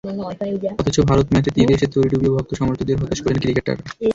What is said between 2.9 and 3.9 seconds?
হতাশ করলেন ক্রিকেটাররা।